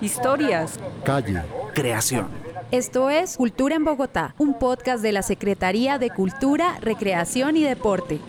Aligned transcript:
Historias. 0.00 0.78
Calle. 1.04 1.42
Creación. 1.74 2.28
Esto 2.70 3.10
es 3.10 3.36
Cultura 3.36 3.76
en 3.76 3.84
Bogotá, 3.84 4.34
un 4.38 4.58
podcast 4.58 5.02
de 5.02 5.12
la 5.12 5.22
Secretaría 5.22 5.98
de 5.98 6.10
Cultura, 6.10 6.78
Recreación 6.80 7.56
y 7.56 7.64
Deporte. 7.64 8.20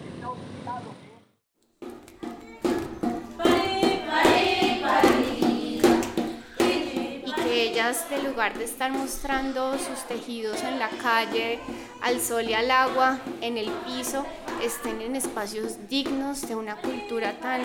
y 7.25 7.33
que 7.43 7.63
ellas, 7.63 8.05
en 8.11 8.25
lugar 8.25 8.57
de 8.57 8.65
estar 8.65 8.91
mostrando 8.91 9.77
sus 9.77 10.03
tejidos 10.07 10.61
en 10.63 10.79
la 10.79 10.89
calle, 11.01 11.59
al 12.01 12.19
sol 12.19 12.43
y 12.49 12.53
al 12.53 12.69
agua, 12.69 13.19
en 13.41 13.57
el 13.57 13.69
piso, 13.85 14.25
estén 14.61 15.01
en 15.01 15.15
espacios 15.15 15.77
dignos 15.89 16.47
de 16.47 16.55
una 16.55 16.75
cultura 16.75 17.33
tan 17.39 17.61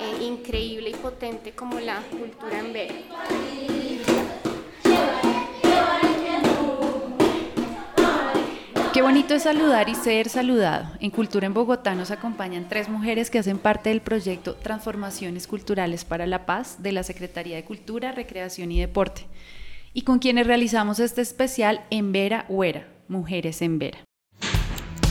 eh, 0.00 0.24
increíble 0.24 0.90
y 0.90 0.94
potente 0.94 1.52
como 1.52 1.80
la 1.80 2.02
cultura 2.10 2.58
en 2.58 2.72
Vera. 2.72 2.94
Qué 8.96 9.02
bonito 9.02 9.34
es 9.34 9.42
saludar 9.42 9.90
y 9.90 9.94
ser 9.94 10.30
saludado. 10.30 10.86
En 11.00 11.10
Cultura 11.10 11.46
en 11.46 11.52
Bogotá 11.52 11.94
nos 11.94 12.10
acompañan 12.10 12.66
tres 12.66 12.88
mujeres 12.88 13.28
que 13.28 13.38
hacen 13.38 13.58
parte 13.58 13.90
del 13.90 14.00
proyecto 14.00 14.54
Transformaciones 14.54 15.46
Culturales 15.46 16.06
para 16.06 16.26
la 16.26 16.46
Paz 16.46 16.82
de 16.82 16.92
la 16.92 17.02
Secretaría 17.02 17.56
de 17.56 17.64
Cultura, 17.64 18.12
Recreación 18.12 18.72
y 18.72 18.80
Deporte, 18.80 19.26
y 19.92 20.02
con 20.02 20.18
quienes 20.18 20.46
realizamos 20.46 20.98
este 20.98 21.20
especial 21.20 21.84
en 21.90 22.12
Vera 22.12 22.46
Huera, 22.48 22.88
Mujeres 23.06 23.60
en 23.60 23.78
Vera. 23.78 23.98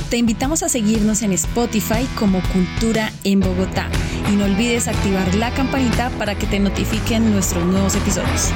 Te 0.09 0.17
invitamos 0.17 0.63
a 0.63 0.69
seguirnos 0.69 1.21
en 1.21 1.33
Spotify 1.33 2.07
como 2.17 2.41
Cultura 2.53 3.11
en 3.23 3.39
Bogotá 3.39 3.89
y 4.31 4.35
no 4.35 4.45
olvides 4.45 4.87
activar 4.87 5.35
la 5.35 5.53
campanita 5.53 6.09
para 6.11 6.35
que 6.35 6.47
te 6.47 6.59
notifiquen 6.59 7.31
nuestros 7.31 7.63
nuevos 7.65 7.95
episodios. 7.95 8.51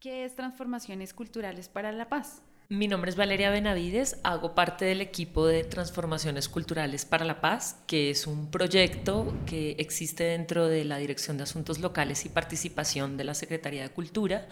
¿Qué 0.00 0.24
es 0.24 0.34
Transformaciones 0.34 1.12
Culturales 1.12 1.68
para 1.68 1.92
la 1.92 2.08
Paz? 2.08 2.42
Mi 2.68 2.88
nombre 2.88 3.10
es 3.10 3.16
Valeria 3.16 3.50
Benavides, 3.50 4.18
hago 4.22 4.54
parte 4.54 4.86
del 4.86 5.02
equipo 5.02 5.46
de 5.46 5.62
Transformaciones 5.62 6.48
Culturales 6.48 7.04
para 7.04 7.26
la 7.26 7.42
Paz, 7.42 7.76
que 7.86 8.08
es 8.08 8.26
un 8.26 8.50
proyecto 8.50 9.34
que 9.44 9.72
existe 9.72 10.24
dentro 10.24 10.68
de 10.68 10.84
la 10.84 10.96
Dirección 10.96 11.36
de 11.36 11.42
Asuntos 11.42 11.80
Locales 11.80 12.24
y 12.24 12.30
Participación 12.30 13.18
de 13.18 13.24
la 13.24 13.34
Secretaría 13.34 13.82
de 13.82 13.90
Cultura, 13.90 14.48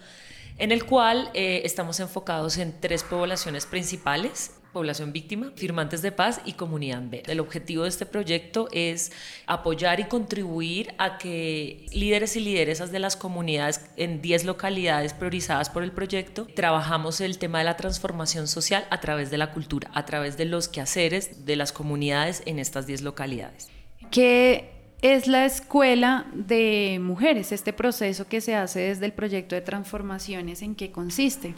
en 0.60 0.72
el 0.72 0.84
cual 0.84 1.30
eh, 1.32 1.62
estamos 1.64 1.98
enfocados 2.00 2.58
en 2.58 2.78
tres 2.78 3.02
poblaciones 3.02 3.64
principales, 3.64 4.52
población 4.74 5.10
víctima, 5.10 5.52
firmantes 5.56 6.02
de 6.02 6.12
paz 6.12 6.42
y 6.44 6.52
comunidad 6.52 6.98
Amber. 6.98 7.22
El 7.30 7.40
objetivo 7.40 7.84
de 7.84 7.88
este 7.88 8.04
proyecto 8.04 8.68
es 8.70 9.10
apoyar 9.46 10.00
y 10.00 10.04
contribuir 10.04 10.94
a 10.98 11.16
que 11.16 11.86
líderes 11.92 12.36
y 12.36 12.40
lideresas 12.40 12.92
de 12.92 12.98
las 12.98 13.16
comunidades 13.16 13.86
en 13.96 14.20
10 14.20 14.44
localidades 14.44 15.14
priorizadas 15.14 15.70
por 15.70 15.82
el 15.82 15.92
proyecto 15.92 16.46
trabajamos 16.54 17.22
el 17.22 17.38
tema 17.38 17.58
de 17.58 17.64
la 17.64 17.78
transformación 17.78 18.46
social 18.46 18.86
a 18.90 19.00
través 19.00 19.30
de 19.30 19.38
la 19.38 19.52
cultura, 19.52 19.90
a 19.94 20.04
través 20.04 20.36
de 20.36 20.44
los 20.44 20.68
quehaceres 20.68 21.46
de 21.46 21.56
las 21.56 21.72
comunidades 21.72 22.42
en 22.44 22.58
estas 22.58 22.86
10 22.86 23.00
localidades. 23.00 23.70
¿Qué 24.10 24.79
es 25.02 25.26
la 25.26 25.46
escuela 25.46 26.26
de 26.34 26.98
mujeres? 27.00 27.52
Este 27.52 27.72
proceso 27.72 28.26
que 28.26 28.40
se 28.40 28.54
hace 28.54 28.80
desde 28.80 29.06
el 29.06 29.12
proyecto 29.12 29.54
de 29.54 29.62
transformaciones, 29.62 30.62
¿en 30.62 30.74
qué 30.74 30.92
consiste? 30.92 31.54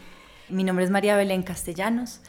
Mi 0.48 0.65
nombre 0.65 0.85
es 0.85 0.91
María 0.91 1.17
Belén 1.17 1.43
Castellanos. 1.43 2.20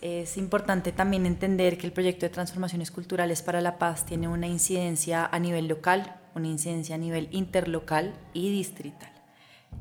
Es 0.00 0.36
importante 0.36 0.92
también 0.92 1.26
entender 1.26 1.78
que 1.78 1.86
el 1.86 1.92
proyecto 1.92 2.26
de 2.26 2.30
transformaciones 2.30 2.90
culturales 2.90 3.42
para 3.42 3.60
la 3.60 3.78
paz 3.78 4.06
tiene 4.06 4.28
una 4.28 4.46
incidencia 4.46 5.26
a 5.26 5.38
nivel 5.38 5.66
local, 5.66 6.20
una 6.34 6.48
incidencia 6.48 6.94
a 6.94 6.98
nivel 6.98 7.28
interlocal 7.32 8.14
y 8.32 8.50
distrital. 8.52 9.13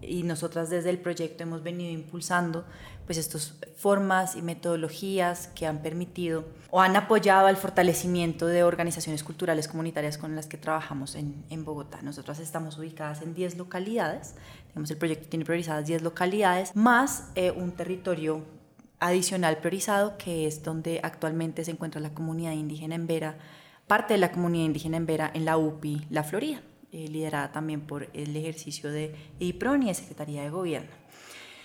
Y 0.02 0.23
nosotras 0.23 0.69
desde 0.69 0.89
el 0.89 0.99
proyecto 0.99 1.44
hemos 1.44 1.63
venido 1.63 1.91
impulsando 1.91 2.65
pues 3.05 3.17
estas 3.17 3.55
formas 3.76 4.36
y 4.36 4.42
metodologías 4.42 5.48
que 5.48 5.67
han 5.67 5.81
permitido 5.81 6.45
o 6.70 6.81
han 6.81 6.95
apoyado 6.95 7.48
al 7.48 7.58
fortalecimiento 7.58 8.48
de 8.48 8.64
organizaciones 8.64 9.23
culturales 9.23 9.67
comunitarias 9.67 10.17
con 10.17 10.36
las 10.36 10.48
que 10.48 10.58
trabajamos 10.58 11.15
en, 11.15 11.43
en 11.49 11.65
Bogotá. 11.65 12.02
Nosotras 12.02 12.39
estamos 12.39 12.77
ubicadas 12.77 13.21
en 13.21 13.33
10 13.33 13.58
localidades, 13.58 14.36
digamos 14.67 14.89
el 14.92 14.98
proyecto 14.98 15.27
tiene 15.27 15.45
priorizadas 15.45 15.86
10 15.86 16.02
localidades, 16.02 16.76
más 16.76 17.30
eh, 17.36 17.52
un 17.52 17.73
territorio 17.73 18.43
adicional 18.99 19.58
priorizado, 19.58 20.17
que 20.17 20.48
es 20.48 20.64
donde 20.64 21.02
actualmente 21.03 21.65
se 21.65 21.71
encuentra 21.71 21.99
la 21.99 22.14
comunidad 22.14 22.53
indígena 22.53 22.95
en 22.95 23.05
Vera, 23.05 23.37
parte 23.86 24.14
de 24.14 24.20
la 24.20 24.32
comunidad 24.32 24.65
indígena 24.65 24.98
en 24.98 25.05
Vera 25.05 25.32
en 25.33 25.43
la 25.43 25.58
UPI 25.58 26.08
La 26.09 26.23
Florida, 26.23 26.61
eh, 26.93 27.08
liderada 27.09 27.52
también 27.52 27.81
por 27.81 28.08
el 28.14 28.36
ejercicio 28.36 28.92
de 28.92 29.15
IPRON 29.39 29.83
y 29.83 29.87
de 29.87 29.95
Secretaría 29.95 30.43
de 30.43 30.49
Gobierno. 30.49 30.92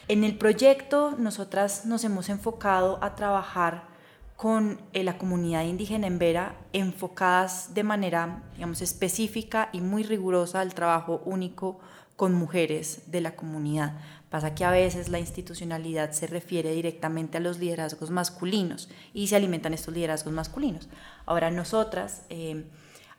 En 0.09 0.25
el 0.25 0.39
proyecto 0.39 1.15
nosotras 1.19 1.85
nos 1.85 2.03
hemos 2.03 2.31
enfocado 2.31 2.99
a 3.03 3.15
trabajar 3.15 3.89
con 4.37 4.81
eh, 4.95 5.05
la 5.05 5.19
comunidad 5.19 5.65
indígena 5.65 6.07
en 6.07 6.19
Vera, 6.19 6.57
enfocadas 6.73 7.75
de 7.75 7.83
manera, 7.83 8.43
digamos, 8.55 8.81
específica 8.81 9.69
y 9.73 9.83
muy 9.83 10.03
rigurosa 10.03 10.61
al 10.61 10.73
trabajo 10.75 11.21
único 11.27 11.79
con 12.17 12.33
mujeres 12.33 13.03
de 13.11 13.21
la 13.21 13.37
comunidad. 13.37 13.99
Pasa 14.31 14.55
que 14.55 14.65
a 14.65 14.71
veces 14.71 15.09
la 15.09 15.19
institucionalidad 15.19 16.13
se 16.13 16.27
refiere 16.27 16.73
directamente 16.73 17.37
a 17.37 17.41
los 17.41 17.59
liderazgos 17.59 18.11
masculinos 18.11 18.89
y 19.13 19.27
se 19.27 19.37
alimentan 19.37 19.75
estos 19.75 19.93
liderazgos 19.93 20.33
masculinos. 20.33 20.89
Ahora 21.27 21.51
nosotras 21.51 22.23
eh, 22.31 22.65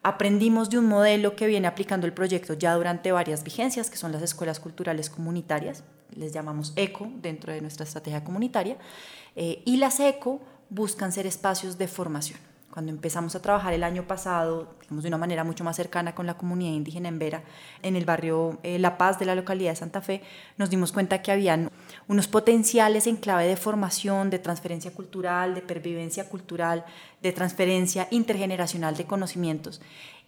aprendimos 0.04 0.70
de 0.70 0.80
un 0.80 0.86
modelo 0.86 1.36
que 1.36 1.48
viene 1.48 1.68
aplicando 1.68 2.08
el 2.08 2.14
proyecto 2.14 2.54
ya 2.54 2.76
durante 2.76 3.12
varias 3.12 3.44
vigencias, 3.44 3.90
que 3.90 3.98
son 3.98 4.12
las 4.12 4.22
escuelas 4.22 4.60
culturales 4.60 5.10
comunitarias, 5.10 5.84
les 6.16 6.32
llamamos 6.32 6.74
ECO 6.76 7.08
dentro 7.22 7.54
de 7.54 7.62
nuestra 7.62 7.86
estrategia 7.86 8.24
comunitaria, 8.24 8.78
eh, 9.36 9.62
y 9.66 9.78
las 9.78 10.00
ECO 10.00 10.40
buscan 10.70 11.12
ser 11.12 11.28
espacios 11.28 11.78
de 11.78 11.88
formación 11.88 12.49
cuando 12.72 12.92
empezamos 12.92 13.36
a 13.36 13.42
trabajar 13.42 13.74
el 13.74 13.84
año 13.84 14.04
pasado, 14.04 14.76
digamos, 14.82 15.04
de 15.04 15.08
una 15.08 15.18
manera 15.18 15.44
mucho 15.44 15.64
más 15.64 15.76
cercana 15.76 16.14
con 16.14 16.26
la 16.26 16.36
comunidad 16.36 16.72
indígena 16.72 17.10
en 17.10 17.20
Vera, 17.20 17.44
en 17.82 17.96
el 17.96 18.06
barrio 18.06 18.60
eh, 18.64 18.80
La 18.80 18.98
Paz 18.98 19.20
de 19.20 19.26
la 19.26 19.36
localidad 19.36 19.72
de 19.72 19.76
Santa 19.76 20.02
Fe, 20.02 20.22
nos 20.58 20.70
dimos 20.70 20.92
cuenta 20.92 21.22
que 21.22 21.32
habían 21.32 21.72
unos 22.08 22.28
potenciales 22.28 23.08
en 23.08 23.18
clave 23.18 23.48
de 23.48 23.58
formación, 23.58 24.30
de 24.30 24.40
transferencia 24.40 24.92
cultural, 24.92 25.56
de 25.56 25.62
pervivencia 25.62 26.30
cultural, 26.30 26.86
de 27.22 27.32
transferencia 27.32 28.08
intergeneracional 28.12 28.96
de 28.96 29.06
conocimientos 29.06 29.82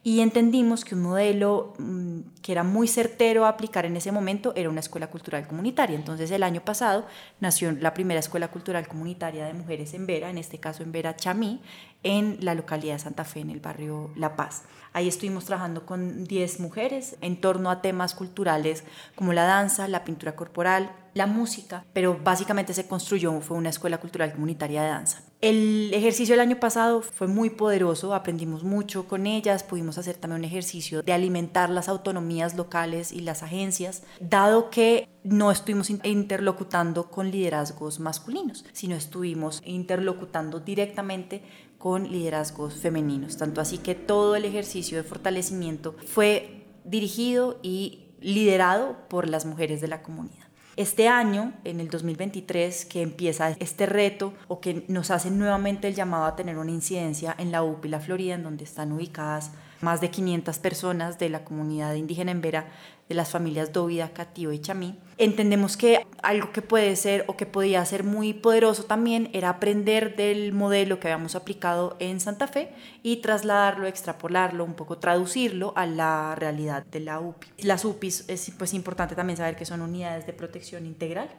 y 0.03 0.21
entendimos 0.21 0.83
que 0.83 0.95
un 0.95 1.03
modelo 1.03 1.73
mm, 1.77 2.19
que 2.41 2.51
era 2.51 2.63
muy 2.63 2.87
certero 2.87 3.45
a 3.45 3.49
aplicar 3.49 3.85
en 3.85 3.95
ese 3.95 4.11
momento 4.11 4.51
era 4.55 4.69
una 4.69 4.79
escuela 4.79 5.07
cultural 5.07 5.47
comunitaria. 5.47 5.95
Entonces 5.95 6.31
el 6.31 6.41
año 6.41 6.61
pasado 6.61 7.05
nació 7.39 7.71
la 7.71 7.93
primera 7.93 8.19
escuela 8.19 8.47
cultural 8.49 8.87
comunitaria 8.87 9.45
de 9.45 9.53
mujeres 9.53 9.93
en 9.93 10.07
Vera, 10.07 10.31
en 10.31 10.39
este 10.39 10.59
caso 10.59 10.81
en 10.81 10.91
Vera 10.91 11.15
Chamí, 11.15 11.61
en 12.01 12.37
la 12.41 12.55
localidad 12.55 12.93
de 12.93 12.99
Santa 12.99 13.25
Fe, 13.25 13.41
en 13.41 13.51
el 13.51 13.59
barrio 13.59 14.09
La 14.15 14.35
Paz. 14.35 14.63
Ahí 14.91 15.07
estuvimos 15.07 15.45
trabajando 15.45 15.85
con 15.85 16.25
10 16.25 16.59
mujeres 16.59 17.15
en 17.21 17.39
torno 17.39 17.69
a 17.69 17.81
temas 17.81 18.15
culturales 18.15 18.83
como 19.15 19.33
la 19.33 19.43
danza, 19.43 19.87
la 19.87 20.03
pintura 20.03 20.35
corporal, 20.35 20.91
la 21.13 21.27
música, 21.27 21.85
pero 21.93 22.19
básicamente 22.23 22.73
se 22.73 22.87
construyó, 22.87 23.39
fue 23.41 23.55
una 23.55 23.69
escuela 23.69 23.99
cultural 23.99 24.33
comunitaria 24.33 24.81
de 24.81 24.89
danza. 24.89 25.21
El 25.41 25.91
ejercicio 25.95 26.33
del 26.33 26.41
año 26.41 26.59
pasado 26.59 27.01
fue 27.01 27.25
muy 27.25 27.49
poderoso, 27.49 28.13
aprendimos 28.13 28.63
mucho 28.63 29.07
con 29.07 29.25
ellas, 29.25 29.63
pudimos 29.63 29.97
hacer 29.97 30.15
también 30.15 30.41
un 30.41 30.45
ejercicio 30.45 31.01
de 31.01 31.13
alimentar 31.13 31.71
las 31.71 31.89
autonomías 31.89 32.55
locales 32.55 33.11
y 33.11 33.21
las 33.21 33.41
agencias, 33.41 34.03
dado 34.19 34.69
que 34.69 35.09
no 35.23 35.49
estuvimos 35.49 35.89
interlocutando 35.89 37.09
con 37.09 37.31
liderazgos 37.31 37.99
masculinos, 37.99 38.65
sino 38.71 38.95
estuvimos 38.95 39.63
interlocutando 39.65 40.59
directamente 40.59 41.41
con 41.79 42.11
liderazgos 42.11 42.75
femeninos. 42.75 43.37
Tanto 43.37 43.61
así 43.61 43.79
que 43.79 43.95
todo 43.95 44.35
el 44.35 44.45
ejercicio 44.45 44.97
de 44.97 45.03
fortalecimiento 45.03 45.95
fue 46.05 46.67
dirigido 46.83 47.57
y 47.63 48.11
liderado 48.19 48.95
por 49.09 49.27
las 49.27 49.47
mujeres 49.47 49.81
de 49.81 49.87
la 49.87 50.03
comunidad. 50.03 50.50
Este 50.77 51.09
año, 51.09 51.53
en 51.65 51.81
el 51.81 51.89
2023, 51.89 52.85
que 52.85 53.01
empieza 53.01 53.49
este 53.59 53.85
reto 53.85 54.33
o 54.47 54.61
que 54.61 54.85
nos 54.87 55.11
hace 55.11 55.29
nuevamente 55.29 55.87
el 55.87 55.95
llamado 55.95 56.25
a 56.25 56.35
tener 56.35 56.57
una 56.57 56.71
incidencia 56.71 57.35
en 57.37 57.51
la 57.51 57.61
UPI 57.61 57.89
La 57.89 57.99
Florida, 57.99 58.35
en 58.35 58.43
donde 58.43 58.63
están 58.63 58.93
ubicadas 58.93 59.51
más 59.81 60.01
de 60.01 60.09
500 60.09 60.59
personas 60.59 61.19
de 61.19 61.29
la 61.29 61.43
comunidad 61.43 61.93
indígena 61.95 62.31
en 62.31 62.41
Vera, 62.41 62.67
de 63.09 63.15
las 63.15 63.29
familias 63.29 63.73
Dovida, 63.73 64.13
Catío 64.13 64.53
y 64.53 64.59
Chamí. 64.59 64.97
Entendemos 65.17 65.75
que 65.75 66.07
algo 66.23 66.53
que 66.53 66.61
puede 66.61 66.95
ser 66.95 67.25
o 67.27 67.35
que 67.35 67.45
podía 67.45 67.83
ser 67.83 68.05
muy 68.05 68.33
poderoso 68.33 68.85
también 68.85 69.29
era 69.33 69.49
aprender 69.49 70.15
del 70.15 70.53
modelo 70.53 70.99
que 70.99 71.09
habíamos 71.09 71.35
aplicado 71.35 71.97
en 71.99 72.21
Santa 72.21 72.47
Fe 72.47 72.71
y 73.03 73.17
trasladarlo, 73.17 73.85
extrapolarlo, 73.87 74.63
un 74.63 74.75
poco 74.75 74.97
traducirlo 74.97 75.73
a 75.75 75.85
la 75.85 76.35
realidad 76.35 76.85
de 76.85 77.01
la 77.01 77.19
UPI. 77.19 77.49
Las 77.63 77.83
UPIs 77.83 78.25
es 78.29 78.51
pues 78.57 78.73
importante 78.73 79.13
también 79.13 79.35
saber 79.35 79.57
que 79.57 79.65
son 79.65 79.81
unidades 79.81 80.25
de 80.25 80.31
protección 80.31 80.85
integral, 80.85 81.29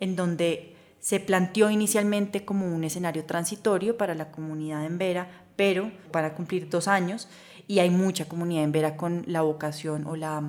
en 0.00 0.16
donde 0.16 0.76
se 1.00 1.20
planteó 1.20 1.70
inicialmente 1.70 2.44
como 2.44 2.66
un 2.66 2.84
escenario 2.84 3.24
transitorio 3.24 3.96
para 3.96 4.14
la 4.14 4.30
comunidad 4.30 4.84
en 4.84 4.98
Vera, 4.98 5.28
pero 5.56 5.90
para 6.10 6.34
cumplir 6.34 6.68
dos 6.68 6.88
años 6.88 7.28
y 7.66 7.78
hay 7.78 7.90
mucha 7.90 8.26
comunidad 8.26 8.64
en 8.64 8.72
Vera 8.72 8.96
con 8.96 9.24
la 9.26 9.42
vocación 9.42 10.06
o 10.06 10.16
la, 10.16 10.42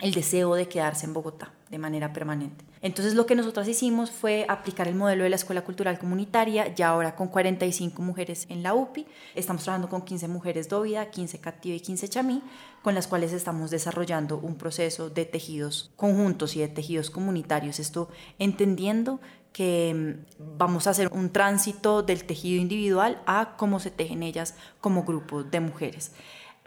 el 0.00 0.12
deseo 0.12 0.54
de 0.54 0.68
quedarse 0.68 1.06
en 1.06 1.12
Bogotá 1.12 1.52
de 1.70 1.78
manera 1.78 2.12
permanente. 2.12 2.64
Entonces 2.86 3.14
lo 3.14 3.26
que 3.26 3.34
nosotras 3.34 3.66
hicimos 3.66 4.12
fue 4.12 4.46
aplicar 4.48 4.86
el 4.86 4.94
modelo 4.94 5.24
de 5.24 5.30
la 5.30 5.34
Escuela 5.34 5.64
Cultural 5.64 5.98
Comunitaria, 5.98 6.72
ya 6.72 6.90
ahora 6.90 7.16
con 7.16 7.26
45 7.26 8.00
mujeres 8.00 8.46
en 8.48 8.62
la 8.62 8.74
UPI. 8.74 9.08
Estamos 9.34 9.64
trabajando 9.64 9.88
con 9.88 10.02
15 10.02 10.28
mujeres 10.28 10.68
Dóvida, 10.68 11.10
15 11.10 11.40
Cativa 11.40 11.74
y 11.74 11.80
15 11.80 12.08
Chamí, 12.08 12.42
con 12.82 12.94
las 12.94 13.08
cuales 13.08 13.32
estamos 13.32 13.72
desarrollando 13.72 14.38
un 14.38 14.54
proceso 14.54 15.10
de 15.10 15.24
tejidos 15.24 15.90
conjuntos 15.96 16.54
y 16.54 16.60
de 16.60 16.68
tejidos 16.68 17.10
comunitarios. 17.10 17.80
Esto 17.80 18.08
entendiendo 18.38 19.18
que 19.52 19.92
mm, 20.38 20.56
vamos 20.56 20.86
a 20.86 20.90
hacer 20.90 21.10
un 21.12 21.30
tránsito 21.30 22.04
del 22.04 22.22
tejido 22.22 22.62
individual 22.62 23.20
a 23.26 23.56
cómo 23.56 23.80
se 23.80 23.90
tejen 23.90 24.22
ellas 24.22 24.54
como 24.80 25.02
grupo 25.02 25.42
de 25.42 25.58
mujeres. 25.58 26.12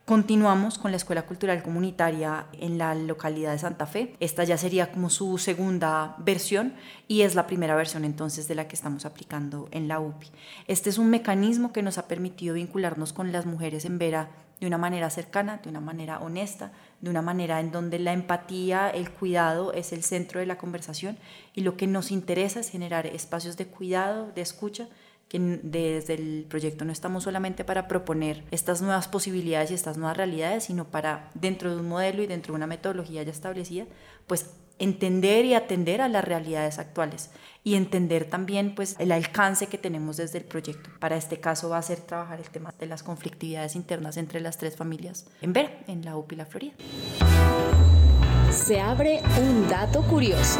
Continuamos 0.09 0.79
con 0.79 0.89
la 0.89 0.97
Escuela 0.97 1.27
Cultural 1.27 1.61
Comunitaria 1.61 2.47
en 2.53 2.79
la 2.79 2.95
localidad 2.95 3.51
de 3.51 3.59
Santa 3.59 3.85
Fe. 3.85 4.15
Esta 4.19 4.43
ya 4.43 4.57
sería 4.57 4.91
como 4.91 5.11
su 5.11 5.37
segunda 5.37 6.15
versión 6.17 6.73
y 7.07 7.21
es 7.21 7.35
la 7.35 7.45
primera 7.45 7.75
versión 7.75 8.03
entonces 8.03 8.47
de 8.47 8.55
la 8.55 8.67
que 8.67 8.75
estamos 8.75 9.05
aplicando 9.05 9.67
en 9.69 9.87
la 9.87 9.99
UPI. 9.99 10.31
Este 10.65 10.89
es 10.89 10.97
un 10.97 11.11
mecanismo 11.11 11.71
que 11.71 11.83
nos 11.83 11.99
ha 11.99 12.07
permitido 12.07 12.55
vincularnos 12.55 13.13
con 13.13 13.31
las 13.31 13.45
mujeres 13.45 13.85
en 13.85 13.99
Vera 13.99 14.31
de 14.59 14.65
una 14.65 14.79
manera 14.79 15.11
cercana, 15.11 15.59
de 15.61 15.69
una 15.69 15.79
manera 15.79 16.17
honesta, 16.21 16.71
de 17.01 17.11
una 17.11 17.21
manera 17.21 17.59
en 17.59 17.71
donde 17.71 17.99
la 17.99 18.11
empatía, 18.11 18.89
el 18.89 19.11
cuidado 19.11 19.73
es 19.73 19.93
el 19.93 20.01
centro 20.01 20.39
de 20.39 20.47
la 20.47 20.57
conversación 20.57 21.19
y 21.53 21.61
lo 21.61 21.77
que 21.77 21.85
nos 21.85 22.09
interesa 22.09 22.61
es 22.61 22.71
generar 22.71 23.05
espacios 23.05 23.57
de 23.57 23.67
cuidado, 23.67 24.31
de 24.33 24.41
escucha, 24.41 24.87
que 25.29 25.39
desde 25.61 26.15
el 26.15 26.45
proyecto 26.49 26.83
no 26.85 26.91
estamos 26.91 27.23
solamente 27.23 27.63
para 27.63 27.87
proponer 27.87 28.43
estas 28.49 28.81
nuevas 28.81 29.07
posibilidades 29.07 29.71
y 29.71 29.75
estas 29.75 29.97
nuevas 29.97 30.17
realidades, 30.17 30.65
sino 30.65 30.85
para, 30.85 31.29
dentro 31.35 31.73
de 31.73 31.79
un 31.79 31.87
modelo 31.87 32.23
y 32.23 32.27
dentro 32.27 32.51
de 32.51 32.57
una 32.57 32.67
metodología 32.67 33.21
ya 33.21 33.31
establecida, 33.31 33.85
pues 34.25 34.47
entender 34.79 35.45
y 35.45 35.53
atender 35.53 36.01
a 36.01 36.07
las 36.07 36.23
realidades 36.23 36.79
actuales 36.79 37.29
y 37.63 37.75
entender 37.75 38.25
también 38.25 38.73
pues 38.73 38.95
el 38.97 39.11
alcance 39.11 39.67
que 39.67 39.77
tenemos 39.77 40.17
desde 40.17 40.39
el 40.39 40.45
proyecto. 40.45 40.89
Para 40.99 41.17
este 41.17 41.39
caso 41.39 41.69
va 41.69 41.77
a 41.77 41.81
ser 41.81 41.99
trabajar 41.99 42.39
el 42.39 42.49
tema 42.49 42.73
de 42.79 42.87
las 42.87 43.03
conflictividades 43.03 43.75
internas 43.75 44.17
entre 44.17 44.39
las 44.39 44.57
tres 44.57 44.75
familias 44.75 45.27
en 45.41 45.53
Vera, 45.53 45.71
en 45.87 46.03
la 46.03 46.17
UPI 46.17 46.35
La 46.37 46.45
Florida. 46.45 46.73
Se 48.51 48.79
abre 48.79 49.21
un 49.39 49.69
dato 49.69 50.01
curioso. 50.03 50.59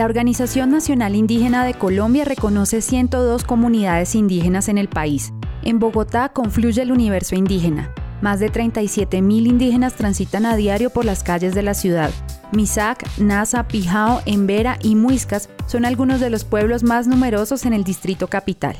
La 0.00 0.06
Organización 0.06 0.70
Nacional 0.70 1.14
Indígena 1.14 1.62
de 1.62 1.74
Colombia 1.74 2.24
reconoce 2.24 2.80
102 2.80 3.44
comunidades 3.44 4.14
indígenas 4.14 4.70
en 4.70 4.78
el 4.78 4.88
país. 4.88 5.34
En 5.62 5.78
Bogotá 5.78 6.30
confluye 6.30 6.80
el 6.80 6.90
universo 6.90 7.34
indígena. 7.34 7.92
Más 8.22 8.40
de 8.40 8.50
37.000 8.50 9.46
indígenas 9.46 9.96
transitan 9.96 10.46
a 10.46 10.56
diario 10.56 10.88
por 10.88 11.04
las 11.04 11.22
calles 11.22 11.54
de 11.54 11.62
la 11.62 11.74
ciudad. 11.74 12.10
Misac, 12.50 13.06
Nasa, 13.18 13.68
Pijao, 13.68 14.22
Embera 14.24 14.78
y 14.80 14.94
Muiscas 14.94 15.50
son 15.66 15.84
algunos 15.84 16.18
de 16.18 16.30
los 16.30 16.44
pueblos 16.44 16.82
más 16.82 17.06
numerosos 17.06 17.66
en 17.66 17.74
el 17.74 17.84
distrito 17.84 18.26
capital. 18.26 18.76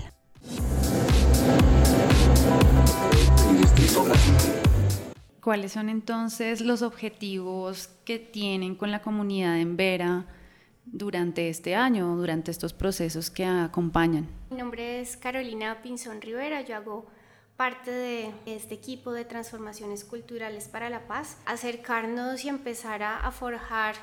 ¿Cuáles 5.43 5.73
son 5.73 5.90
entonces 5.90 6.62
los 6.62 6.81
objetivos 6.81 7.90
que 8.06 8.19
tienen 8.19 8.75
con 8.75 8.90
la 8.90 9.02
comunidad 9.02 9.58
en 9.58 9.76
Vera? 9.76 10.25
Durante 10.84 11.48
este 11.48 11.74
año, 11.74 12.16
durante 12.16 12.50
estos 12.50 12.72
procesos 12.72 13.30
que 13.30 13.44
acompañan? 13.44 14.28
Mi 14.50 14.56
nombre 14.56 15.00
es 15.00 15.16
Carolina 15.16 15.82
Pinzón 15.82 16.20
Rivera, 16.20 16.62
yo 16.62 16.76
hago 16.76 17.06
parte 17.56 17.90
de 17.90 18.32
este 18.46 18.74
equipo 18.74 19.12
de 19.12 19.24
transformaciones 19.24 20.04
culturales 20.04 20.68
para 20.68 20.88
la 20.88 21.06
paz, 21.06 21.36
acercarnos 21.44 22.44
y 22.44 22.48
empezar 22.48 23.02
a, 23.02 23.30
forjar 23.30 23.96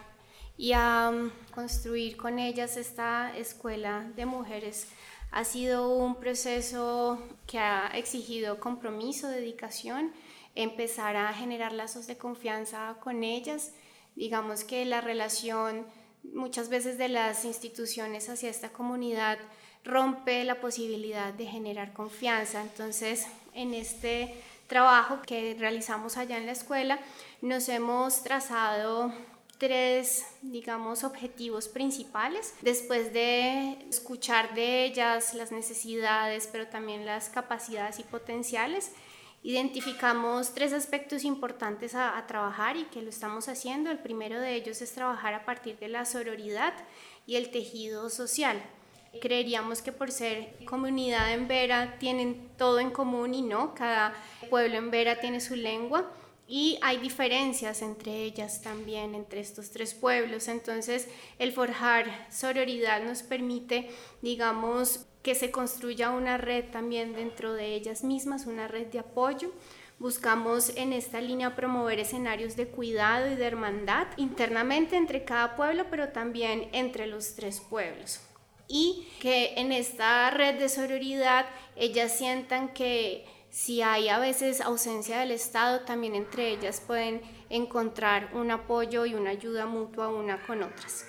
y 0.57 0.74
a 0.74 1.09
um, 1.12 1.31
construir 1.53 2.18
con 2.18 2.38
ellas 2.38 2.77
esta 2.77 3.35
escuela 3.35 4.12
de 4.15 4.25
mujeres 4.25 4.88
ha 5.31 5.44
sido 5.44 5.89
un 5.89 6.15
proceso 6.15 7.21
que 7.45 7.59
ha 7.59 7.88
exigido 7.95 8.59
compromiso, 8.59 9.27
dedicación, 9.27 10.12
empezar 10.56 11.15
a 11.15 11.33
generar 11.33 11.74
lazos 11.74 12.07
de 12.07 12.18
confianza 12.18 12.97
con 13.01 13.24
ellas. 13.24 13.74
Digamos 14.15 14.63
que 14.63 14.85
la 14.85 15.01
relación 15.01 15.85
muchas 16.33 16.69
veces 16.69 16.97
de 16.97 17.09
las 17.09 17.45
instituciones 17.45 18.29
hacia 18.29 18.50
esta 18.50 18.69
comunidad 18.69 19.38
rompe 19.83 20.44
la 20.44 20.59
posibilidad 20.59 21.33
de 21.33 21.45
generar 21.45 21.94
confianza. 21.94 22.62
Entonces, 22.62 23.27
en 23.53 23.74
este 23.74 24.35
trabajo 24.68 25.21
que 25.25 25.56
realizamos 25.57 26.18
allá 26.18 26.38
en 26.38 26.45
la 26.45 26.51
escuela, 26.51 27.00
nos 27.41 27.69
hemos 27.69 28.24
trazado 28.24 29.13
tres, 29.57 30.25
digamos, 30.41 31.03
objetivos 31.03 31.68
principales. 31.68 32.53
Después 32.62 33.13
de 33.13 33.77
escuchar 33.89 34.53
de 34.53 34.85
ellas 34.85 35.33
las 35.33 35.51
necesidades, 35.51 36.47
pero 36.51 36.68
también 36.68 37.06
las 37.06 37.29
capacidades 37.29 38.00
y 38.00 38.03
potenciales, 38.03 38.91
Identificamos 39.44 40.54
tres 40.54 40.74
aspectos 40.74 41.24
importantes 41.24 41.95
a, 41.95 42.24
trabajar 42.28 42.75
y 42.75 42.86
que 42.86 43.01
lo 43.01 43.10
estamos 43.10 43.48
haciendo. 43.48 43.92
El 43.92 44.00
primero 44.00 44.39
de 44.39 44.56
ellos 44.56 44.81
es 44.81 44.92
trabajar 44.92 45.34
a 45.34 45.45
partir 45.45 45.78
de 45.78 45.88
la 45.88 46.06
sororidad 46.06 46.74
y 47.25 47.36
el 47.36 47.51
tejido 47.51 48.10
social. 48.10 48.62
Creeríamos 49.22 49.81
que 49.81 49.92
por 49.92 50.12
ser 50.12 50.54
comunidad 50.66 51.34
en 51.34 51.48
Vera 51.48 51.98
tienen 52.00 52.50
todo 52.57 52.80
en 52.80 52.92
común 52.92 53.34
y 53.34 53.42
no, 53.42 53.74
cada 53.74 54.13
pueblo 54.50 54.78
en 54.78 54.92
Vera 54.92 55.19
tiene 55.19 55.39
su 55.39 55.56
lengua 55.56 56.12
y 56.48 56.80
hay 56.81 56.98
diferencias 56.98 57.81
entre 57.81 58.24
ellas 58.24 58.62
también, 58.62 59.16
entre 59.16 59.42
estos 59.42 59.69
tres 59.69 59.94
pueblos. 59.94 60.48
Entonces, 60.48 61.07
el 61.39 61.51
forjar 61.51 62.28
sororidad 62.31 63.04
nos 63.04 63.22
permite, 63.22 63.89
digamos, 64.22 65.06
que 65.27 65.35
se 65.35 65.51
construya 65.51 66.12
una 66.12 66.38
red 66.38 66.69
también 66.71 67.13
dentro 67.13 67.51
de 67.51 67.75
ellas 67.75 68.01
mismas, 68.01 68.45
una 68.45 68.69
red 68.69 68.88
de 68.88 69.00
apoyo. 69.00 69.51
Buscamos 70.00 70.71
en 70.77 70.94
esta 70.94 71.19
línea 71.19 71.53
promover 71.53 72.00
escenarios 72.00 72.56
de 72.56 72.69
cuidado 72.69 73.29
y 73.29 73.35
de 73.35 73.45
hermandad 73.45 74.07
internamente 74.15 74.95
entre 74.95 75.25
cada 75.25 75.57
pueblo, 75.57 75.88
pero 75.89 76.13
también 76.13 76.69
entre 76.71 77.07
los 77.07 77.35
tres 77.35 77.59
pueblos. 77.59 78.21
Y 78.69 79.06
que 79.19 79.56
en 79.57 79.74
esta 79.74 80.29
red 80.29 80.59
de 80.59 80.69
sororidad 80.69 81.45
ellas 81.75 82.18
sientan 82.18 82.69
que 82.69 83.25
si 83.50 83.81
hay 83.81 84.07
a 84.07 84.19
veces 84.19 84.62
ausencia 84.62 85.19
del 85.19 85.31
Estado, 85.31 85.81
también 85.81 86.15
entre 86.15 86.51
ellas 86.51 86.81
pueden 86.88 87.19
encontrar 87.50 88.29
un 88.34 88.50
apoyo 88.51 89.05
y 89.05 89.13
una 89.13 89.31
ayuda 89.31 89.65
mutua 89.65 90.07
una 90.07 90.41
con 90.48 90.63
otras. 90.63 91.05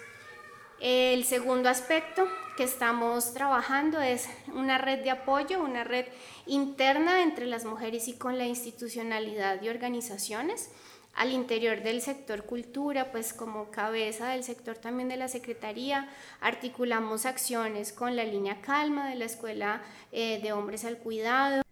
El 0.80 1.24
segundo 1.24 1.68
aspecto 1.68 2.28
que 2.56 2.62
estamos 2.62 3.34
trabajando 3.34 4.00
es 4.00 4.28
una 4.54 4.78
red 4.78 5.02
de 5.02 5.10
apoyo, 5.10 5.60
una 5.60 5.82
red 5.82 6.06
interna 6.46 7.22
entre 7.22 7.46
las 7.46 7.64
mujeres 7.64 8.06
y 8.06 8.14
con 8.14 8.38
la 8.38 8.46
institucionalidad 8.46 9.60
y 9.60 9.68
organizaciones. 9.68 10.70
Al 11.14 11.32
interior 11.32 11.82
del 11.82 12.00
sector 12.00 12.44
cultura, 12.44 13.10
pues 13.10 13.32
como 13.32 13.72
cabeza 13.72 14.28
del 14.28 14.44
sector 14.44 14.76
también 14.78 15.08
de 15.08 15.16
la 15.16 15.26
Secretaría, 15.26 16.08
articulamos 16.40 17.26
acciones 17.26 17.92
con 17.92 18.14
la 18.14 18.22
línea 18.22 18.60
Calma 18.60 19.08
de 19.08 19.16
la 19.16 19.24
Escuela 19.24 19.82
eh, 20.12 20.40
de 20.40 20.52
Hombres 20.52 20.84
al 20.84 20.98
Cuidado. 20.98 21.62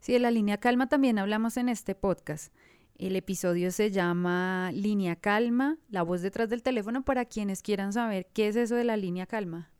Sí, 0.00 0.12
de 0.12 0.18
la 0.18 0.32
línea 0.32 0.58
Calma 0.58 0.88
también 0.88 1.20
hablamos 1.20 1.56
en 1.56 1.68
este 1.68 1.94
podcast. 1.94 2.52
El 2.96 3.16
episodio 3.16 3.72
se 3.72 3.90
llama 3.90 4.70
Línea 4.72 5.16
Calma, 5.16 5.78
la 5.88 6.02
voz 6.02 6.22
detrás 6.22 6.48
del 6.48 6.62
teléfono 6.62 7.02
para 7.02 7.24
quienes 7.24 7.60
quieran 7.60 7.92
saber 7.92 8.26
qué 8.32 8.48
es 8.48 8.56
eso 8.56 8.76
de 8.76 8.84
la 8.84 8.96
línea 8.96 9.26
calma. 9.26 9.70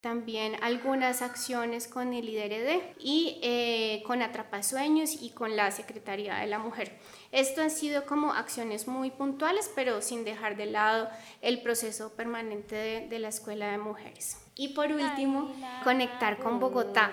También 0.00 0.56
algunas 0.62 1.20
acciones 1.20 1.86
con 1.86 2.14
el 2.14 2.28
IDRD 2.28 2.94
y 2.98 3.40
eh, 3.42 4.02
con 4.06 4.22
Atrapasueños 4.22 5.20
y 5.20 5.30
con 5.30 5.56
la 5.56 5.70
Secretaría 5.70 6.36
de 6.36 6.46
la 6.46 6.58
Mujer. 6.58 6.98
Esto 7.32 7.60
han 7.60 7.70
sido 7.70 8.06
como 8.06 8.32
acciones 8.32 8.86
muy 8.86 9.10
puntuales, 9.10 9.70
pero 9.74 10.00
sin 10.00 10.24
dejar 10.24 10.56
de 10.56 10.66
lado 10.66 11.08
el 11.42 11.60
proceso 11.60 12.12
permanente 12.14 13.06
de 13.10 13.18
la 13.18 13.28
Escuela 13.28 13.70
de 13.70 13.78
Mujeres. 13.78 14.38
Y 14.54 14.68
por 14.68 14.92
último, 14.92 15.52
conectar 15.82 16.38
con 16.38 16.60
Bogotá 16.60 17.12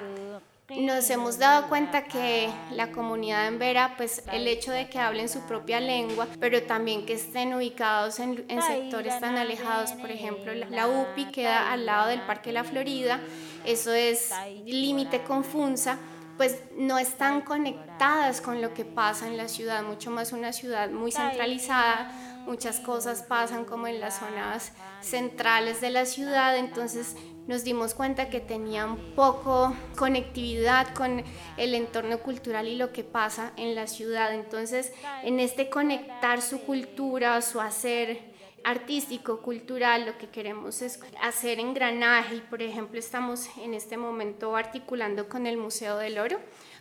nos 0.77 1.09
hemos 1.09 1.37
dado 1.37 1.67
cuenta 1.69 2.03
que 2.03 2.49
la 2.71 2.91
comunidad 2.91 3.47
en 3.47 3.59
Vera, 3.59 3.93
pues 3.97 4.23
el 4.31 4.47
hecho 4.47 4.71
de 4.71 4.89
que 4.89 4.99
hablen 4.99 5.29
su 5.29 5.41
propia 5.41 5.79
lengua, 5.79 6.27
pero 6.39 6.63
también 6.63 7.05
que 7.05 7.13
estén 7.13 7.53
ubicados 7.53 8.19
en, 8.19 8.45
sectores 8.61 9.19
tan 9.19 9.37
alejados, 9.37 9.91
por 9.93 10.11
ejemplo, 10.11 10.53
la 10.53 10.87
UPI 10.87 11.25
queda 11.31 11.71
al 11.71 11.85
lado 11.85 12.09
del 12.09 12.21
Parque 12.21 12.51
La 12.51 12.63
Florida, 12.63 13.19
eso 13.65 13.93
es 13.93 14.31
límite 14.65 15.23
con 15.23 15.43
Funza, 15.43 15.97
pues 16.37 16.59
no 16.75 16.97
están 16.97 17.41
conectadas 17.41 18.41
con 18.41 18.61
lo 18.61 18.73
que 18.73 18.85
pasa 18.85 19.27
en 19.27 19.37
la 19.37 19.47
ciudad, 19.47 19.83
mucho 19.83 20.11
más 20.11 20.31
una 20.33 20.53
ciudad 20.53 20.89
muy 20.89 21.11
centralizada, 21.11 22.11
muchas 22.45 22.79
cosas 22.79 23.23
pasan 23.23 23.65
como 23.65 23.87
en 23.87 23.99
las 23.99 24.19
zonas 24.19 24.71
centrales 25.01 25.81
de 25.81 25.91
la 25.91 26.05
ciudad, 26.05 26.57
entonces 26.57 27.15
nos 27.47 27.63
dimos 27.63 27.93
cuenta 27.93 28.29
que 28.29 28.39
tenían 28.39 28.97
poco 29.15 29.75
conectividad 29.97 30.93
con 30.93 31.23
el 31.57 31.75
entorno 31.75 32.19
cultural 32.19 32.67
y 32.67 32.75
lo 32.77 32.93
que 32.93 33.03
pasa 33.03 33.51
en 33.57 33.75
la 33.75 33.87
ciudad. 33.87 34.33
Entonces, 34.33 34.93
en 35.23 35.41
este 35.41 35.69
conectar 35.69 36.41
su 36.41 36.61
cultura, 36.61 37.41
su 37.41 37.59
hacer 37.59 38.32
artístico, 38.63 39.41
cultural, 39.41 40.05
lo 40.05 40.17
que 40.17 40.29
queremos 40.29 40.81
es 40.81 40.99
hacer 41.21 41.59
engranaje 41.59 42.35
y 42.35 42.41
por 42.41 42.61
ejemplo 42.61 42.99
estamos 42.99 43.47
en 43.57 43.73
este 43.73 43.97
momento 43.97 44.55
articulando 44.55 45.27
con 45.27 45.47
el 45.47 45.57
Museo 45.57 45.97
del 45.97 46.19
Oro 46.19 46.39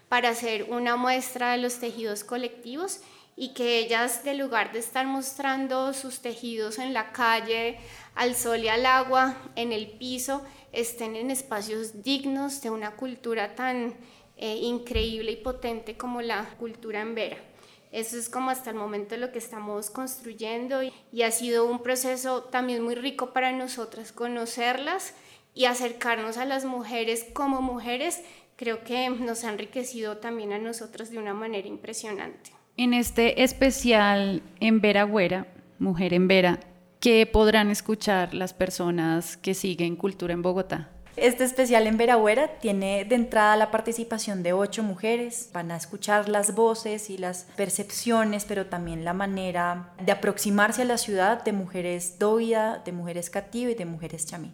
para 0.08 0.30
hacer 0.30 0.66
una 0.70 0.96
muestra 0.96 1.52
de 1.52 1.58
los 1.58 1.78
tejidos 1.78 2.24
colectivos 2.24 3.00
y 3.36 3.54
que 3.54 3.78
ellas, 3.78 4.24
de 4.24 4.34
lugar 4.34 4.72
de 4.72 4.78
estar 4.78 5.06
mostrando 5.06 5.92
sus 5.94 6.20
tejidos 6.20 6.78
en 6.78 6.92
la 6.92 7.12
calle, 7.12 7.78
al 8.14 8.34
sol 8.34 8.60
y 8.60 8.68
al 8.68 8.84
agua, 8.84 9.36
en 9.56 9.72
el 9.72 9.88
piso, 9.92 10.42
estén 10.70 11.16
en 11.16 11.30
espacios 11.30 12.02
dignos 12.02 12.60
de 12.60 12.70
una 12.70 12.92
cultura 12.92 13.54
tan 13.54 13.94
eh, 14.36 14.56
increíble 14.56 15.32
y 15.32 15.36
potente 15.36 15.96
como 15.96 16.20
la 16.20 16.44
cultura 16.58 17.00
en 17.00 17.14
Vera. 17.14 17.51
Eso 17.92 18.16
es 18.16 18.30
como 18.30 18.49
hasta 18.49 18.70
el 18.70 18.76
momento 18.76 19.16
lo 19.18 19.32
que 19.32 19.38
estamos 19.38 19.90
construyendo 19.90 20.82
y, 20.82 21.22
ha 21.22 21.30
sido 21.30 21.66
un 21.66 21.82
proceso 21.82 22.44
también 22.44 22.82
muy 22.82 22.94
rico 22.94 23.34
para 23.34 23.52
nosotras 23.52 24.12
conocerlas 24.12 25.14
y 25.54 25.66
acercarnos 25.66 26.38
a 26.38 26.46
las 26.46 26.64
mujeres 26.64 27.26
como 27.34 27.61
mujeres. 27.61 28.22
Creo 28.56 28.82
que 28.82 29.11
nos 29.11 29.44
ha 29.44 29.52
enriquecido 29.52 30.16
también 30.16 30.52
a 30.52 30.58
nosotras 30.58 31.11
de 31.11 31.18
una 31.18 31.34
manera 31.34 31.68
impresionante. 31.68 32.50
En 32.78 32.94
este 32.94 33.42
especial 33.42 34.42
en 34.61 34.80
Vera 34.80 35.02
Güera, 35.02 35.46
Mujer 35.78 36.14
en 36.14 36.28
Vera, 36.28 36.61
¿qué 36.99 37.26
podrán 37.26 37.70
escuchar 37.70 38.32
las 38.32 38.54
personas 38.54 39.37
que 39.37 39.52
siguen 39.52 39.96
Cultura 39.96 40.32
en 40.32 40.40
Bogotá? 40.40 40.90
Este 41.16 41.45
especial 41.45 41.87
en 41.87 41.99
Veragüera 41.99 42.59
tiene 42.59 43.04
de 43.04 43.16
entrada 43.16 43.54
la 43.57 43.71
participación 43.71 44.42
de 44.42 44.54
ocho 44.54 44.83
mujeres. 44.83 45.50
Van 45.52 45.71
a 45.71 45.76
escuchar 45.76 46.31
las 46.31 46.54
voces 46.54 47.11
y 47.11 47.19
las 47.19 47.45
percepciones, 47.54 48.47
pero 48.47 48.64
también 48.66 49.04
la 49.04 49.12
manera 49.12 49.92
de 50.02 50.11
aproximarse 50.11 50.83
a 50.83 50.87
la 50.87 50.97
ciudad 50.97 51.45
de 51.45 51.52
mujeres 51.52 52.19
dóvida, 52.19 52.78
de 52.78 52.92
mujeres 52.92 53.28
cativa 53.28 53.71
y 53.71 53.75
de 53.75 53.85
mujeres 53.85 54.25
chamí. 54.25 54.52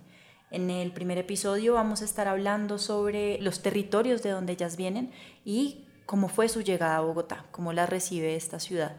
En 0.51 0.69
el 0.69 0.91
primer 0.91 1.17
episodio 1.19 1.75
vamos 1.75 2.03
a 2.03 2.07
estar 2.07 2.27
hablando 2.27 2.79
sobre 2.79 3.41
los 3.41 3.63
territorios 3.63 4.25
de 4.25 4.31
donde 4.31 4.55
ellas 4.55 4.77
vienen 4.77 5.13
y 5.45 5.85
cómo 6.07 6.29
fue 6.29 6.49
su 6.49 6.63
llegada 6.63 6.97
a 6.97 7.03
Bogotá, 7.03 7.45
cómo 7.53 7.73
la 7.73 7.87
recibe 7.87 8.35
esta 8.35 8.59
ciudad, 8.59 8.97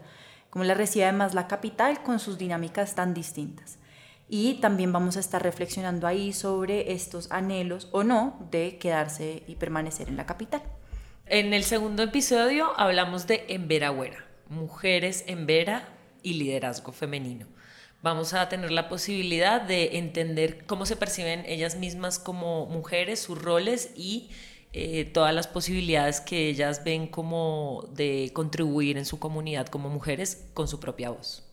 cómo 0.48 0.64
la 0.64 0.72
recibe 0.72 1.04
además 1.04 1.34
la 1.34 1.46
capital 1.46 2.02
con 2.02 2.20
sus 2.20 2.38
dinámicas 2.38 2.94
tan 2.94 3.12
distintas. 3.12 3.79
Y 4.32 4.54
también 4.54 4.92
vamos 4.92 5.16
a 5.16 5.20
estar 5.20 5.42
reflexionando 5.42 6.06
ahí 6.06 6.32
sobre 6.32 6.92
estos 6.92 7.32
anhelos 7.32 7.88
o 7.90 8.04
no 8.04 8.38
de 8.52 8.78
quedarse 8.78 9.42
y 9.48 9.56
permanecer 9.56 10.08
en 10.08 10.16
la 10.16 10.24
capital. 10.24 10.62
En 11.26 11.52
el 11.52 11.64
segundo 11.64 12.04
episodio 12.04 12.70
hablamos 12.78 13.26
de 13.26 13.44
Enveragüera, 13.48 14.24
mujeres 14.48 15.24
en 15.26 15.46
Vera 15.46 15.88
y 16.22 16.34
liderazgo 16.34 16.92
femenino. 16.92 17.46
Vamos 18.02 18.32
a 18.32 18.48
tener 18.48 18.70
la 18.70 18.88
posibilidad 18.88 19.60
de 19.60 19.98
entender 19.98 20.64
cómo 20.64 20.86
se 20.86 20.94
perciben 20.94 21.44
ellas 21.44 21.74
mismas 21.74 22.20
como 22.20 22.66
mujeres, 22.66 23.18
sus 23.18 23.36
roles 23.36 23.90
y 23.96 24.30
eh, 24.72 25.06
todas 25.06 25.34
las 25.34 25.48
posibilidades 25.48 26.20
que 26.20 26.48
ellas 26.48 26.84
ven 26.84 27.08
como 27.08 27.88
de 27.94 28.30
contribuir 28.32 28.96
en 28.96 29.06
su 29.06 29.18
comunidad 29.18 29.66
como 29.66 29.88
mujeres 29.88 30.46
con 30.54 30.68
su 30.68 30.78
propia 30.78 31.10
voz. 31.10 31.49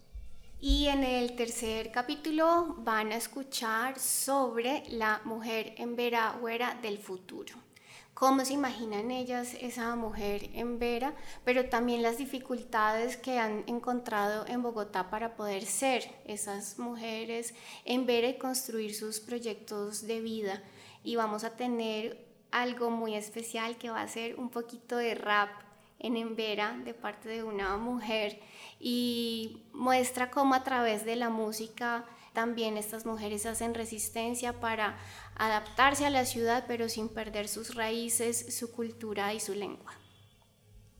Y 0.59 0.87
en 0.87 1.03
el 1.03 1.35
tercer 1.35 1.91
capítulo 1.91 2.77
van 2.79 3.11
a 3.11 3.15
escuchar 3.15 3.99
sobre 3.99 4.83
la 4.89 5.21
mujer 5.23 5.75
en 5.77 5.95
Veragüera 5.95 6.73
del 6.81 6.97
futuro. 6.97 7.53
Cómo 8.15 8.43
se 8.43 8.53
imaginan 8.53 9.11
ellas 9.11 9.53
esa 9.61 9.95
mujer 9.95 10.49
en 10.53 10.79
Vera, 10.79 11.13
pero 11.45 11.69
también 11.69 12.01
las 12.01 12.17
dificultades 12.17 13.17
que 13.17 13.37
han 13.37 13.65
encontrado 13.67 14.47
en 14.47 14.63
Bogotá 14.63 15.11
para 15.11 15.35
poder 15.35 15.63
ser 15.63 16.09
esas 16.25 16.79
mujeres 16.79 17.53
en 17.85 18.07
Vera 18.07 18.29
y 18.29 18.39
construir 18.39 18.95
sus 18.95 19.19
proyectos 19.19 20.07
de 20.07 20.21
vida. 20.21 20.63
Y 21.03 21.17
vamos 21.17 21.43
a 21.43 21.55
tener 21.55 22.25
algo 22.49 22.89
muy 22.89 23.13
especial 23.13 23.77
que 23.77 23.91
va 23.91 24.01
a 24.01 24.07
ser 24.07 24.39
un 24.39 24.49
poquito 24.49 24.97
de 24.97 25.13
rap 25.13 25.66
en 25.99 26.17
Embera 26.17 26.77
de 26.83 26.93
parte 26.93 27.29
de 27.29 27.43
una 27.43 27.77
mujer 27.77 28.39
y 28.79 29.63
muestra 29.73 30.29
cómo 30.29 30.53
a 30.53 30.63
través 30.63 31.05
de 31.05 31.15
la 31.15 31.29
música 31.29 32.05
también 32.33 32.77
estas 32.77 33.05
mujeres 33.05 33.45
hacen 33.47 33.73
resistencia 33.73 34.59
para 34.59 34.97
adaptarse 35.35 36.05
a 36.05 36.11
la 36.11 36.25
ciudad 36.25 36.65
pero 36.67 36.87
sin 36.87 37.09
perder 37.09 37.47
sus 37.47 37.73
raíces, 37.73 38.55
su 38.55 38.71
cultura 38.71 39.33
y 39.33 39.39
su 39.39 39.55
lengua. 39.55 39.93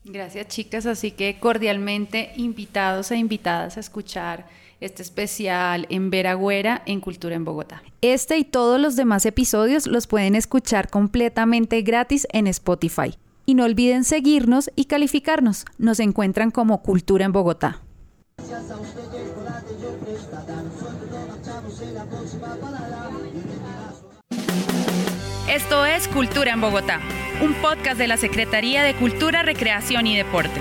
Gracias 0.04 0.48
chicas, 0.48 0.86
así 0.86 1.10
que 1.10 1.38
cordialmente 1.38 2.32
invitados 2.36 3.10
e 3.10 3.16
invitadas 3.16 3.76
a 3.76 3.80
escuchar 3.80 4.48
este 4.80 5.02
especial 5.02 5.86
en 5.90 6.10
Veragüera 6.10 6.82
en 6.86 7.00
Cultura 7.00 7.34
en 7.34 7.44
Bogotá. 7.44 7.82
Este 8.00 8.38
y 8.38 8.44
todos 8.44 8.80
los 8.80 8.96
demás 8.96 9.26
episodios 9.26 9.86
los 9.86 10.06
pueden 10.06 10.34
escuchar 10.34 10.88
completamente 10.88 11.82
gratis 11.82 12.26
en 12.32 12.46
Spotify. 12.46 13.16
Y 13.48 13.54
no 13.54 13.64
olviden 13.64 14.04
seguirnos 14.04 14.70
y 14.76 14.84
calificarnos. 14.84 15.64
Nos 15.78 16.00
encuentran 16.00 16.50
como 16.50 16.82
Cultura 16.82 17.24
en 17.24 17.32
Bogotá. 17.32 17.80
Esto 25.50 25.86
es 25.86 26.08
Cultura 26.08 26.52
en 26.52 26.60
Bogotá, 26.60 27.00
un 27.42 27.54
podcast 27.54 27.96
de 27.96 28.06
la 28.06 28.18
Secretaría 28.18 28.82
de 28.82 28.94
Cultura, 28.94 29.42
Recreación 29.42 30.06
y 30.06 30.14
Deporte. 30.14 30.60